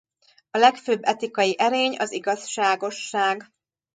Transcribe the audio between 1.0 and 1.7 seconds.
etikai